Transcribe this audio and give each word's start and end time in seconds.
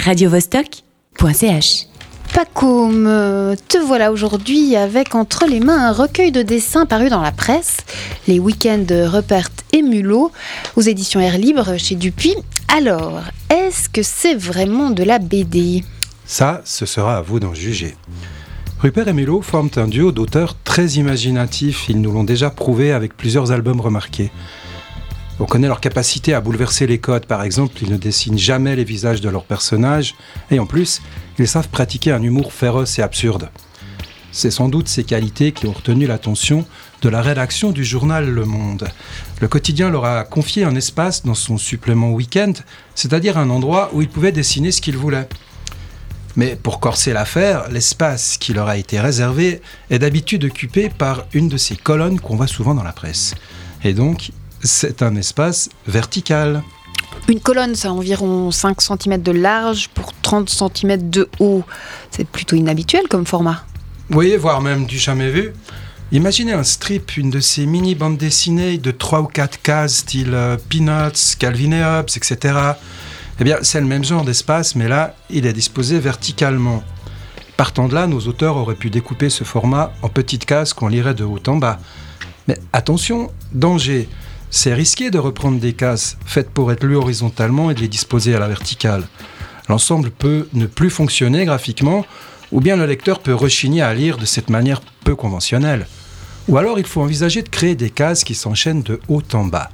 radiovostok.ch. 0.00 1.86
Paco, 2.34 2.86
me- 2.86 3.56
te 3.68 3.78
voilà 3.78 4.12
aujourd'hui 4.12 4.76
avec 4.76 5.14
entre 5.16 5.46
les 5.46 5.58
mains 5.60 5.88
un 5.88 5.92
recueil 5.92 6.30
de 6.30 6.42
dessins 6.42 6.86
paru 6.86 7.08
dans 7.08 7.20
la 7.22 7.32
presse, 7.32 7.78
les 8.28 8.38
week-ends 8.38 8.84
de 8.86 9.02
Rupert 9.02 9.48
et 9.72 9.82
Mulot, 9.82 10.30
aux 10.76 10.80
éditions 10.82 11.20
Air 11.20 11.38
Libre 11.38 11.76
chez 11.76 11.96
Dupuis. 11.96 12.36
Alors, 12.68 13.20
est-ce 13.50 13.88
que 13.88 14.02
c'est 14.02 14.34
vraiment 14.36 14.90
de 14.90 15.02
la 15.02 15.18
BD 15.18 15.82
Ça, 16.24 16.62
ce 16.64 16.86
sera 16.86 17.16
à 17.16 17.20
vous 17.22 17.40
d'en 17.40 17.52
juger. 17.52 17.96
Rupert 18.78 19.08
et 19.08 19.12
Mulot 19.12 19.42
forment 19.42 19.70
un 19.76 19.88
duo 19.88 20.12
d'auteurs 20.12 20.56
très 20.62 20.86
imaginatifs, 20.92 21.88
ils 21.88 22.00
nous 22.00 22.12
l'ont 22.12 22.24
déjà 22.24 22.48
prouvé 22.50 22.92
avec 22.92 23.16
plusieurs 23.16 23.50
albums 23.50 23.80
remarqués. 23.80 24.30
On 25.40 25.46
connaît 25.46 25.68
leur 25.68 25.80
capacité 25.80 26.34
à 26.34 26.42
bouleverser 26.42 26.86
les 26.86 26.98
codes, 26.98 27.24
par 27.24 27.42
exemple, 27.42 27.78
ils 27.80 27.90
ne 27.90 27.96
dessinent 27.96 28.38
jamais 28.38 28.76
les 28.76 28.84
visages 28.84 29.22
de 29.22 29.30
leurs 29.30 29.46
personnages, 29.46 30.14
et 30.50 30.58
en 30.58 30.66
plus, 30.66 31.00
ils 31.38 31.48
savent 31.48 31.68
pratiquer 31.68 32.12
un 32.12 32.22
humour 32.22 32.52
féroce 32.52 32.98
et 32.98 33.02
absurde. 33.02 33.48
C'est 34.32 34.50
sans 34.50 34.68
doute 34.68 34.86
ces 34.86 35.02
qualités 35.02 35.52
qui 35.52 35.66
ont 35.66 35.72
retenu 35.72 36.06
l'attention 36.06 36.66
de 37.00 37.08
la 37.08 37.22
rédaction 37.22 37.72
du 37.72 37.86
journal 37.86 38.28
Le 38.28 38.44
Monde. 38.44 38.88
Le 39.40 39.48
quotidien 39.48 39.88
leur 39.88 40.04
a 40.04 40.24
confié 40.24 40.64
un 40.64 40.76
espace 40.76 41.24
dans 41.24 41.34
son 41.34 41.56
supplément 41.56 42.12
week-end, 42.12 42.52
c'est-à-dire 42.94 43.38
un 43.38 43.48
endroit 43.48 43.88
où 43.94 44.02
ils 44.02 44.10
pouvaient 44.10 44.32
dessiner 44.32 44.72
ce 44.72 44.82
qu'ils 44.82 44.98
voulaient. 44.98 45.28
Mais 46.36 46.54
pour 46.54 46.80
corser 46.80 47.14
l'affaire, 47.14 47.70
l'espace 47.70 48.36
qui 48.36 48.52
leur 48.52 48.68
a 48.68 48.76
été 48.76 49.00
réservé 49.00 49.62
est 49.88 49.98
d'habitude 50.00 50.44
occupé 50.44 50.90
par 50.90 51.24
une 51.32 51.48
de 51.48 51.56
ces 51.56 51.76
colonnes 51.76 52.20
qu'on 52.20 52.36
voit 52.36 52.46
souvent 52.46 52.74
dans 52.74 52.84
la 52.84 52.92
presse. 52.92 53.34
Et 53.82 53.94
donc, 53.94 54.32
c'est 54.62 55.02
un 55.02 55.16
espace 55.16 55.68
vertical. 55.86 56.62
Une 57.28 57.40
colonne, 57.40 57.74
ça 57.74 57.88
a 57.88 57.92
environ 57.92 58.50
5 58.50 58.80
cm 58.80 59.22
de 59.22 59.32
large 59.32 59.88
pour 59.88 60.12
30 60.22 60.48
cm 60.48 61.10
de 61.10 61.28
haut. 61.38 61.62
C'est 62.10 62.26
plutôt 62.26 62.56
inhabituel 62.56 63.08
comme 63.08 63.26
format. 63.26 63.64
Voyez, 64.08 64.36
voire 64.36 64.60
même 64.60 64.86
du 64.86 64.98
jamais 64.98 65.30
vu. 65.30 65.52
Imaginez 66.12 66.52
un 66.52 66.64
strip, 66.64 67.16
une 67.16 67.30
de 67.30 67.38
ces 67.38 67.66
mini 67.66 67.94
bandes 67.94 68.16
dessinées 68.16 68.78
de 68.78 68.90
3 68.90 69.20
ou 69.20 69.26
4 69.26 69.62
cases, 69.62 69.94
style 69.94 70.34
euh, 70.34 70.56
Peanuts, 70.68 71.36
Calvin 71.38 71.70
et 71.70 71.84
Hobbes, 71.84 72.10
etc. 72.16 72.54
Eh 73.38 73.44
bien, 73.44 73.58
c'est 73.62 73.80
le 73.80 73.86
même 73.86 74.04
genre 74.04 74.24
d'espace, 74.24 74.74
mais 74.74 74.88
là, 74.88 75.14
il 75.30 75.46
est 75.46 75.52
disposé 75.52 76.00
verticalement. 76.00 76.82
Partant 77.56 77.86
de 77.86 77.94
là, 77.94 78.08
nos 78.08 78.20
auteurs 78.26 78.56
auraient 78.56 78.74
pu 78.74 78.90
découper 78.90 79.30
ce 79.30 79.44
format 79.44 79.92
en 80.02 80.08
petites 80.08 80.46
cases 80.46 80.72
qu'on 80.72 80.88
lirait 80.88 81.14
de 81.14 81.22
haut 81.22 81.38
en 81.46 81.56
bas. 81.56 81.78
Mais 82.48 82.58
attention, 82.72 83.30
danger. 83.52 84.08
C'est 84.52 84.74
risqué 84.74 85.12
de 85.12 85.18
reprendre 85.18 85.60
des 85.60 85.74
cases 85.74 86.16
faites 86.26 86.50
pour 86.50 86.72
être 86.72 86.82
lues 86.82 86.96
horizontalement 86.96 87.70
et 87.70 87.74
de 87.74 87.80
les 87.80 87.88
disposer 87.88 88.34
à 88.34 88.40
la 88.40 88.48
verticale. 88.48 89.04
L'ensemble 89.68 90.10
peut 90.10 90.48
ne 90.54 90.66
plus 90.66 90.90
fonctionner 90.90 91.44
graphiquement, 91.44 92.04
ou 92.50 92.60
bien 92.60 92.76
le 92.76 92.84
lecteur 92.84 93.20
peut 93.20 93.32
rechigner 93.32 93.80
à 93.80 93.94
lire 93.94 94.18
de 94.18 94.26
cette 94.26 94.50
manière 94.50 94.80
peu 95.04 95.14
conventionnelle. 95.14 95.86
Ou 96.48 96.58
alors 96.58 96.80
il 96.80 96.86
faut 96.86 97.00
envisager 97.00 97.42
de 97.42 97.48
créer 97.48 97.76
des 97.76 97.90
cases 97.90 98.24
qui 98.24 98.34
s'enchaînent 98.34 98.82
de 98.82 98.98
haut 99.06 99.22
en 99.34 99.44
bas. 99.44 99.70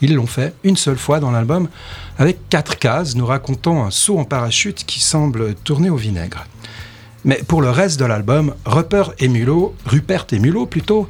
Ils 0.00 0.14
l'ont 0.14 0.28
fait 0.28 0.54
une 0.62 0.76
seule 0.76 0.98
fois 0.98 1.18
dans 1.18 1.32
l'album, 1.32 1.68
avec 2.16 2.48
quatre 2.48 2.78
cases 2.78 3.16
nous 3.16 3.26
racontant 3.26 3.84
un 3.84 3.90
saut 3.90 4.18
en 4.18 4.24
parachute 4.24 4.84
qui 4.86 5.00
semble 5.00 5.56
tourner 5.56 5.90
au 5.90 5.96
vinaigre. 5.96 6.46
Mais 7.24 7.40
pour 7.48 7.62
le 7.62 7.70
reste 7.70 7.98
de 7.98 8.04
l'album, 8.04 8.54
Rupert 8.66 9.12
et 9.18 9.28
Mulot, 9.28 9.74
Rupert 9.86 10.26
et 10.30 10.66
plutôt, 10.66 11.08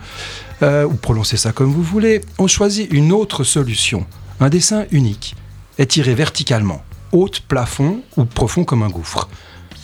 euh, 0.65 0.87
ou 0.87 0.95
prononcez 0.95 1.37
ça 1.37 1.53
comme 1.53 1.70
vous 1.70 1.83
voulez, 1.83 2.23
ont 2.39 2.47
choisi 2.47 2.84
une 2.84 3.12
autre 3.12 3.45
solution, 3.45 4.07
un 4.41 4.48
dessin 4.48 4.87
unique, 4.91 5.37
étiré 5.79 6.15
verticalement, 6.15 6.83
haute 7.12 7.41
plafond 7.41 8.01
ou 8.17 8.25
profond 8.25 8.65
comme 8.65 8.83
un 8.83 8.89
gouffre. 8.89 9.29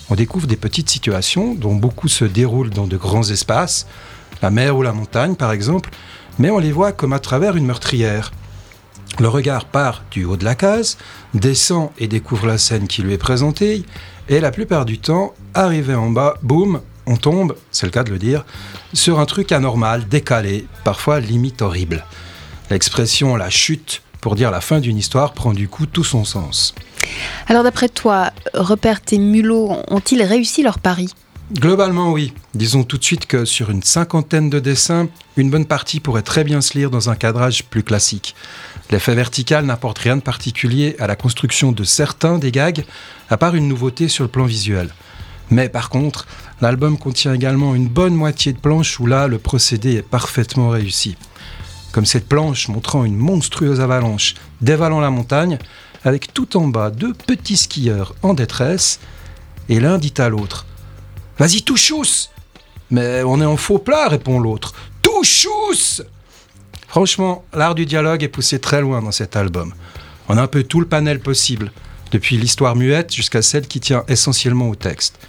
On 0.09 0.15
découvre 0.15 0.47
des 0.47 0.57
petites 0.57 0.89
situations 0.89 1.53
dont 1.53 1.75
beaucoup 1.75 2.07
se 2.07 2.25
déroulent 2.25 2.71
dans 2.71 2.87
de 2.87 2.97
grands 2.97 3.29
espaces, 3.29 3.85
la 4.41 4.49
mer 4.49 4.75
ou 4.75 4.81
la 4.81 4.91
montagne 4.91 5.35
par 5.35 5.51
exemple, 5.51 5.91
mais 6.39 6.49
on 6.49 6.57
les 6.57 6.71
voit 6.71 6.93
comme 6.93 7.13
à 7.13 7.19
travers 7.19 7.55
une 7.55 7.67
meurtrière. 7.67 8.31
Le 9.19 9.27
regard 9.27 9.65
part 9.65 10.03
du 10.09 10.25
haut 10.25 10.37
de 10.37 10.45
la 10.45 10.55
case, 10.55 10.97
descend 11.35 11.91
et 11.99 12.07
découvre 12.07 12.47
la 12.47 12.57
scène 12.57 12.87
qui 12.87 13.03
lui 13.03 13.13
est 13.13 13.19
présentée, 13.19 13.85
et 14.29 14.39
la 14.39 14.51
plupart 14.51 14.85
du 14.85 14.97
temps, 14.97 15.33
arrivé 15.53 15.93
en 15.93 16.09
bas, 16.09 16.35
boum, 16.41 16.81
on 17.11 17.17
tombe, 17.17 17.55
c'est 17.71 17.85
le 17.85 17.91
cas 17.91 18.03
de 18.03 18.11
le 18.11 18.17
dire, 18.17 18.45
sur 18.93 19.19
un 19.19 19.25
truc 19.25 19.51
anormal, 19.51 20.07
décalé, 20.07 20.65
parfois 20.83 21.19
limite 21.19 21.61
horrible. 21.61 22.05
L'expression 22.69 23.35
la 23.35 23.49
chute 23.49 24.01
pour 24.21 24.35
dire 24.35 24.51
la 24.51 24.61
fin 24.61 24.79
d'une 24.79 24.97
histoire 24.97 25.33
prend 25.33 25.51
du 25.51 25.67
coup 25.67 25.85
tout 25.85 26.05
son 26.05 26.23
sens. 26.23 26.73
Alors 27.47 27.63
d'après 27.63 27.89
toi, 27.89 28.31
Rupert 28.53 29.01
et 29.11 29.17
Mulot 29.17 29.77
ont-ils 29.89 30.23
réussi 30.23 30.63
leur 30.63 30.79
pari? 30.79 31.13
Globalement, 31.53 32.13
oui. 32.13 32.33
Disons 32.53 32.83
tout 32.83 32.97
de 32.97 33.03
suite 33.03 33.25
que 33.25 33.43
sur 33.43 33.71
une 33.71 33.83
cinquantaine 33.83 34.49
de 34.49 34.59
dessins, 34.59 35.09
une 35.35 35.49
bonne 35.49 35.65
partie 35.65 35.99
pourrait 35.99 36.21
très 36.21 36.45
bien 36.45 36.61
se 36.61 36.77
lire 36.77 36.89
dans 36.89 37.09
un 37.09 37.15
cadrage 37.15 37.65
plus 37.65 37.83
classique. 37.83 38.35
L'effet 38.89 39.15
vertical 39.15 39.65
n'apporte 39.65 39.99
rien 39.99 40.15
de 40.15 40.21
particulier 40.21 40.95
à 40.99 41.07
la 41.07 41.17
construction 41.17 41.73
de 41.73 41.83
certains 41.83 42.37
des 42.37 42.51
gags, 42.51 42.85
à 43.29 43.35
part 43.35 43.55
une 43.55 43.67
nouveauté 43.67 44.07
sur 44.07 44.23
le 44.23 44.29
plan 44.29 44.45
visuel. 44.45 44.93
Mais 45.51 45.67
par 45.67 45.89
contre, 45.89 46.25
l'album 46.61 46.97
contient 46.97 47.33
également 47.33 47.75
une 47.75 47.89
bonne 47.89 48.15
moitié 48.15 48.53
de 48.53 48.57
planches 48.57 48.99
où 48.99 49.05
là, 49.05 49.27
le 49.27 49.37
procédé 49.37 49.95
est 49.95 50.01
parfaitement 50.01 50.69
réussi. 50.69 51.17
Comme 51.91 52.05
cette 52.05 52.27
planche 52.27 52.69
montrant 52.69 53.03
une 53.03 53.17
monstrueuse 53.17 53.81
avalanche 53.81 54.35
dévalant 54.61 55.01
la 55.01 55.09
montagne, 55.09 55.59
avec 56.05 56.33
tout 56.33 56.57
en 56.57 56.67
bas 56.67 56.89
deux 56.89 57.13
petits 57.13 57.57
skieurs 57.57 58.15
en 58.23 58.33
détresse, 58.33 58.99
et 59.67 59.79
l'un 59.79 59.97
dit 59.97 60.13
à 60.17 60.29
l'autre 60.29 60.65
Vas-y, 61.37 61.63
touchous 61.63 62.29
Mais 62.89 63.21
on 63.23 63.41
est 63.41 63.45
en 63.45 63.57
faux 63.57 63.79
plat, 63.79 64.07
répond 64.07 64.39
l'autre. 64.39 64.73
Touchous 65.01 66.03
Franchement, 66.87 67.43
l'art 67.53 67.75
du 67.75 67.85
dialogue 67.85 68.23
est 68.23 68.29
poussé 68.29 68.59
très 68.59 68.81
loin 68.81 69.01
dans 69.01 69.11
cet 69.11 69.35
album. 69.35 69.73
On 70.29 70.37
a 70.37 70.41
un 70.41 70.47
peu 70.47 70.63
tout 70.63 70.79
le 70.79 70.87
panel 70.87 71.19
possible, 71.19 71.71
depuis 72.11 72.37
l'histoire 72.37 72.75
muette 72.75 73.13
jusqu'à 73.13 73.41
celle 73.41 73.67
qui 73.67 73.79
tient 73.79 74.03
essentiellement 74.07 74.69
au 74.69 74.75
texte. 74.75 75.19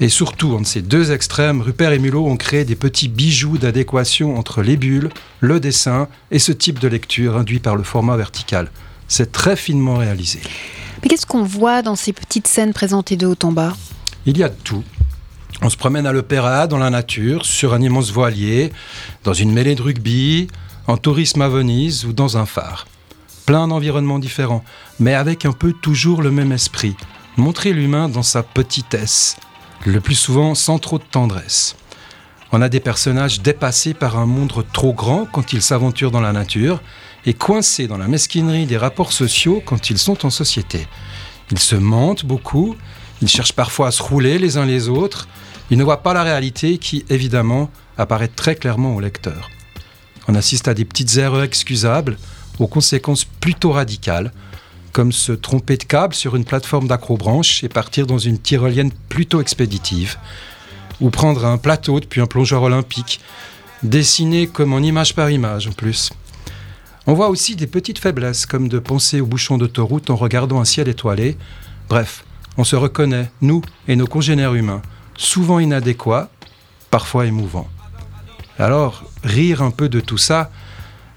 Et 0.00 0.08
surtout, 0.08 0.54
entre 0.54 0.66
ces 0.66 0.82
deux 0.82 1.12
extrêmes, 1.12 1.60
Rupert 1.60 1.92
et 1.92 1.98
Mulot 1.98 2.26
ont 2.26 2.36
créé 2.36 2.64
des 2.64 2.74
petits 2.74 3.08
bijoux 3.08 3.58
d'adéquation 3.58 4.36
entre 4.36 4.62
les 4.62 4.76
bulles, 4.76 5.10
le 5.40 5.60
dessin 5.60 6.08
et 6.30 6.38
ce 6.38 6.52
type 6.52 6.78
de 6.78 6.88
lecture 6.88 7.36
induit 7.36 7.60
par 7.60 7.76
le 7.76 7.82
format 7.82 8.16
vertical. 8.16 8.70
C'est 9.06 9.30
très 9.30 9.56
finement 9.56 9.96
réalisé. 9.96 10.40
Mais 11.02 11.08
qu'est-ce 11.08 11.26
qu'on 11.26 11.44
voit 11.44 11.82
dans 11.82 11.96
ces 11.96 12.12
petites 12.12 12.48
scènes 12.48 12.72
présentées 12.72 13.16
de 13.16 13.26
haut 13.26 13.36
en 13.42 13.52
bas? 13.52 13.76
Il 14.24 14.38
y 14.38 14.42
a 14.42 14.48
tout. 14.48 14.84
On 15.60 15.68
se 15.68 15.76
promène 15.76 16.06
à 16.06 16.12
l'opéra, 16.12 16.66
dans 16.66 16.78
la 16.78 16.90
nature, 16.90 17.44
sur 17.44 17.74
un 17.74 17.80
immense 17.80 18.10
voilier, 18.10 18.72
dans 19.22 19.34
une 19.34 19.52
mêlée 19.52 19.74
de 19.74 19.82
rugby, 19.82 20.48
en 20.86 20.96
tourisme 20.96 21.42
à 21.42 21.48
Venise 21.48 22.04
ou 22.04 22.12
dans 22.12 22.36
un 22.36 22.46
phare. 22.46 22.86
Plein 23.46 23.68
d'environnements 23.68 24.18
différents, 24.18 24.64
mais 24.98 25.14
avec 25.14 25.44
un 25.44 25.52
peu 25.52 25.72
toujours 25.72 26.22
le 26.22 26.30
même 26.30 26.52
esprit. 26.52 26.96
Montrer 27.36 27.72
l'humain 27.72 28.08
dans 28.08 28.22
sa 28.22 28.42
petitesse, 28.42 29.36
le 29.86 30.00
plus 30.00 30.14
souvent 30.14 30.54
sans 30.54 30.78
trop 30.78 30.98
de 30.98 31.04
tendresse. 31.04 31.76
On 32.52 32.60
a 32.60 32.68
des 32.68 32.80
personnages 32.80 33.40
dépassés 33.40 33.94
par 33.94 34.18
un 34.18 34.26
monde 34.26 34.52
trop 34.72 34.92
grand 34.92 35.26
quand 35.26 35.52
ils 35.52 35.62
s'aventurent 35.62 36.10
dans 36.10 36.20
la 36.20 36.32
nature 36.32 36.82
et 37.24 37.34
coincés 37.34 37.86
dans 37.86 37.96
la 37.96 38.08
mesquinerie 38.08 38.66
des 38.66 38.76
rapports 38.76 39.12
sociaux 39.12 39.62
quand 39.64 39.90
ils 39.90 39.98
sont 39.98 40.26
en 40.26 40.30
société. 40.30 40.86
Ils 41.50 41.58
se 41.58 41.76
mentent 41.76 42.24
beaucoup, 42.24 42.76
ils 43.22 43.28
cherchent 43.28 43.54
parfois 43.54 43.88
à 43.88 43.90
se 43.90 44.02
rouler 44.02 44.38
les 44.38 44.56
uns 44.56 44.66
les 44.66 44.88
autres, 44.88 45.28
ils 45.70 45.78
ne 45.78 45.84
voient 45.84 46.02
pas 46.02 46.12
la 46.12 46.22
réalité 46.22 46.78
qui, 46.78 47.04
évidemment, 47.08 47.70
apparaît 47.96 48.28
très 48.28 48.56
clairement 48.56 48.94
au 48.94 49.00
lecteur. 49.00 49.50
On 50.28 50.34
assiste 50.34 50.68
à 50.68 50.74
des 50.74 50.84
petites 50.84 51.16
erreurs 51.16 51.42
excusables, 51.42 52.18
aux 52.58 52.66
conséquences 52.66 53.24
plutôt 53.24 53.72
radicales, 53.72 54.32
comme 54.92 55.12
se 55.12 55.32
tromper 55.32 55.76
de 55.76 55.84
câble 55.84 56.14
sur 56.14 56.36
une 56.36 56.44
plateforme 56.44 56.86
d'accrobranche 56.86 57.64
et 57.64 57.68
partir 57.68 58.06
dans 58.06 58.18
une 58.18 58.38
tyrolienne 58.38 58.92
plutôt 59.08 59.40
expéditive, 59.40 60.18
ou 61.00 61.10
prendre 61.10 61.46
un 61.46 61.58
plateau 61.58 61.98
depuis 61.98 62.20
un 62.20 62.26
plongeur 62.26 62.62
olympique, 62.62 63.20
dessiné 63.82 64.46
comme 64.46 64.72
en 64.72 64.78
image 64.78 65.14
par 65.14 65.30
image 65.30 65.66
en 65.66 65.72
plus. 65.72 66.10
On 67.06 67.14
voit 67.14 67.30
aussi 67.30 67.56
des 67.56 67.66
petites 67.66 67.98
faiblesses, 67.98 68.46
comme 68.46 68.68
de 68.68 68.78
penser 68.78 69.20
au 69.20 69.26
bouchon 69.26 69.58
d'autoroute 69.58 70.10
en 70.10 70.16
regardant 70.16 70.60
un 70.60 70.64
ciel 70.64 70.88
étoilé. 70.88 71.36
Bref, 71.88 72.24
on 72.56 72.64
se 72.64 72.76
reconnaît, 72.76 73.30
nous 73.40 73.62
et 73.88 73.96
nos 73.96 74.06
congénères 74.06 74.54
humains, 74.54 74.82
souvent 75.16 75.58
inadéquats, 75.58 76.30
parfois 76.90 77.26
émouvants. 77.26 77.68
Alors, 78.58 79.02
rire 79.24 79.62
un 79.62 79.72
peu 79.72 79.88
de 79.88 79.98
tout 79.98 80.18
ça, 80.18 80.52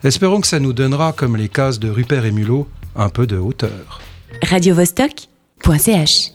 espérons 0.03 0.41
que 0.41 0.47
ça 0.47 0.59
nous 0.59 0.73
donnera, 0.73 1.11
comme 1.13 1.35
les 1.35 1.49
cases 1.49 1.79
de 1.79 1.89
Rupert 1.89 2.25
et 2.25 2.31
Mulot, 2.31 2.67
un 2.95 3.09
peu 3.09 3.27
de 3.27 3.37
hauteur. 3.37 3.99
radiovostok.ch 4.43 6.34